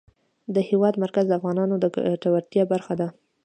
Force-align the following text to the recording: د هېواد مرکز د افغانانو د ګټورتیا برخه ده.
د 0.53 0.55
هېواد 0.69 0.93
مرکز 1.03 1.25
د 1.27 1.31
افغانانو 1.39 1.75
د 1.79 1.85
ګټورتیا 1.95 2.63
برخه 2.73 2.93
ده. 2.99 3.07